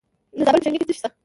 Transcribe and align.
د 0.37 0.39
زابل 0.45 0.59
په 0.61 0.65
شنکۍ 0.65 0.77
کې 0.79 0.87
څه 0.87 0.93
شی 0.95 0.99
شته؟ 0.99 1.09